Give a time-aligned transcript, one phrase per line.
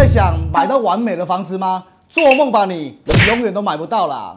[0.00, 1.84] 在想买到完美的房子吗？
[2.08, 4.34] 做梦吧你，你永远都买不到啦。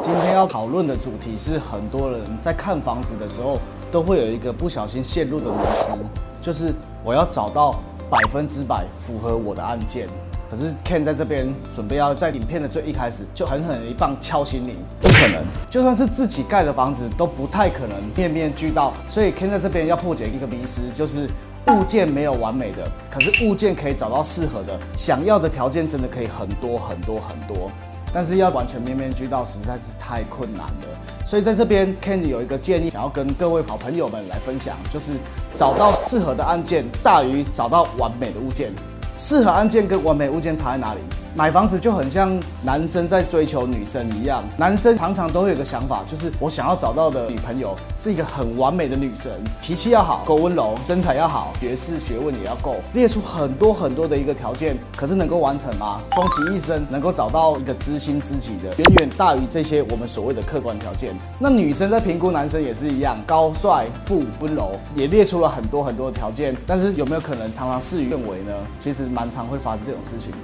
[0.00, 3.58] 今天要讨论的主题是，很多人在看房子的时候，
[3.92, 5.92] 都会有一个不小心陷入的模式，
[6.40, 6.72] 就是
[7.04, 7.78] 我要找到
[8.10, 10.08] 百分之百符合我的案件。
[10.48, 18.92] 可是 Ken 在这边准备要在影片的最一开始就狠狠一棒敲醒你，不可能，就算是自己盖的房子都不太可能面面俱到。
[19.08, 21.28] 所以 Ken 在这边要破解一个迷思，就是
[21.66, 27.68] 物件没有完美的，可是物件可以找到适合的，想要的条件真的可以很多很多很多。
[28.12, 35.14] 但是要完全面面俱到实在是太困难了，所以在这边 Ken 有一个建议，想要跟各位好朋友们来分享，就是
[35.54, 38.72] 找到适合的按键大于找到完美的物件。
[39.16, 41.00] 适合按键跟完美物件差在哪里？
[41.36, 56.00] 买房子就很像男生在追求女生一样，男生常常都会有个想法，就是我想要找到的女朋友是一个很完美的女神，脾气要好，够温柔，身材要好，学识学问也要够，列出很多很多的一个条件，可是能够完成吗？
[56.12, 61.14] 终其一生能够找到一个知心知己的，远远大于这些我们所谓的客观条件。
[61.38, 68.54] 那女生在评估男生也是一样，高帅富温柔，也列出了很多很多的条件，但是有没有可能常常事与愿违呢？
[68.80, 70.36] 其实蛮常会发生这种事情的。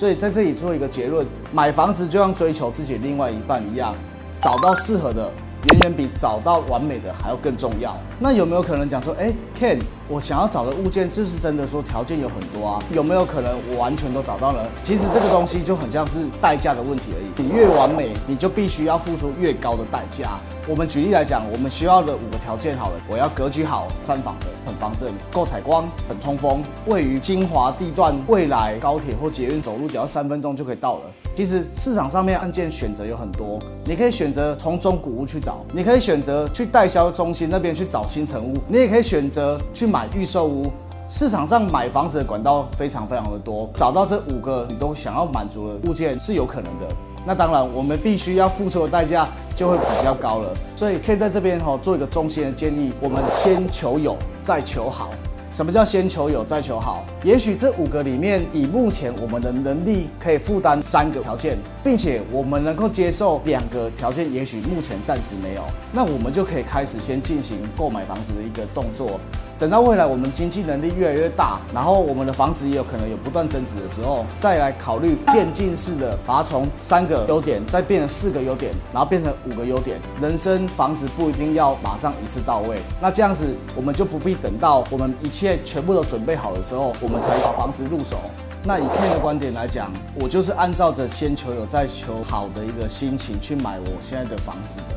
[0.00, 3.94] 所以在这里做一个结论：买房子就像追求自己另外一半一样，
[4.38, 5.30] 找到适合的，
[5.64, 7.94] 远远比找到完美的还要更重要。
[8.18, 9.78] 那有没有可能讲说，哎，Ken？
[10.08, 12.82] 我想要找的物件是不是真的说条件有很多啊？
[12.94, 14.66] 有没有可能我完全都找到了？
[14.82, 17.46] 其实这个东西就很像是代价的问题而已。
[17.46, 20.40] 你越完美，你就必须要付出越高的代价。
[20.70, 31.00] 我们举例来讲，我们需要的五个条件好了，我要格局好，三房的，很方正，够采光，很通风，位于精华地段，未来高铁或捷运走路只要三分钟就可以到了。
[31.34, 39.88] 其实市场上面案件选择有很多，你可以选择从中古屋去找，你可以选择去代销中心那边去找新城屋，你也可以选择去。
[39.88, 40.70] 买预售屋，
[41.08, 46.86] 市场上买房子的管道非常非常的多，找到这五个你都想要满足的物件是有可能的。
[47.26, 49.28] 那当然，我们必须要付出的代价
[49.60, 50.56] 就会比较高了。
[50.74, 55.10] 所以可以在这边哈做一个中心的建议：我们先求有，再求好。
[55.50, 57.04] 什么叫先求有再求好？
[57.22, 69.20] 也许这五个里面，以目前我们的能力可以负担三个条件，并且我们能够接受两个条件，也许目前暂时没有，那我们就可以开始先进行购买房子的一个动作。
[69.60, 80.00] 等到未来我们经济能力越来越大，然后我们的房子也有可能有不断增值的时候，再来考虑渐进式的把它从三个优点再变成四个优点，然后变成五个优点。
[80.18, 88.16] 人生房子不一定要马上一次到位，那这样子我们就不必等到我们一切全部都准备好的时候，我们才把房子入手。
[88.64, 94.96] 那以 Ken 的观点来讲，我就是按照着先求有再求好的一个心情去买我现在的房子的。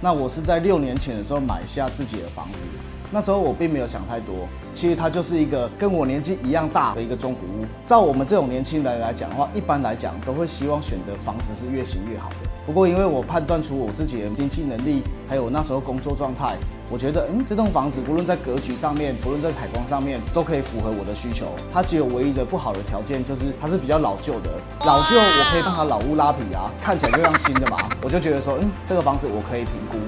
[0.00, 2.66] 那我是在六年前的时候买下自己的房子。
[3.12, 7.66] 那时候我并没有想太多，其实它就是一个跟我年纪一样大的一个中古屋。
[7.84, 12.36] 照我们这种年轻人来讲的话，一般来讲都会希望选择房子是越新越好的。
[12.64, 16.56] 不过因为我判断出我自己的经济能力，还有那时候工作状态，
[16.88, 21.46] 我觉得嗯，这栋房子不论在格局上面，不论在采光上面，都可以符合我的需求。
[21.72, 24.50] 它只有唯一的不好的条件就是它是比较老旧的，
[24.86, 27.76] 老旧我可以帮它老屋拉皮啊，看起来就像新的嘛。
[28.02, 29.98] 我就觉得说，嗯，这个房子我可以评估。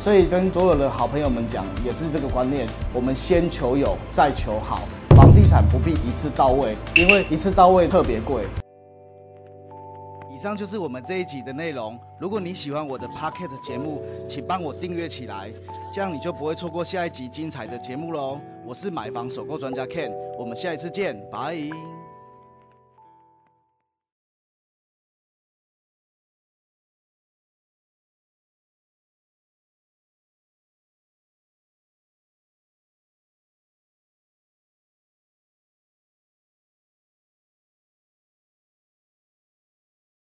[0.00, 2.66] 所以跟所有的好朋友们讲，也是这个观念。
[2.94, 4.80] 我们先求有，再求好。
[5.10, 8.46] 房地产不必一次到位，因为一次到位特别贵。
[10.34, 11.98] 以上就是我们这一集的内容。
[12.18, 15.52] 如果你喜欢我的 Pocket 节目，请帮我订阅起来，
[15.92, 18.40] 这样你就不会错过下一集精彩的节目喽。
[18.64, 21.54] 我是买房首购专家 Ken，我们下一次见，拜。